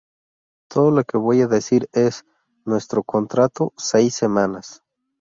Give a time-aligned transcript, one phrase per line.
[0.67, 2.25] Todo lo que voy a decir es:
[2.65, 3.71] nuestro contrato...
[3.77, 4.81] seis semanas.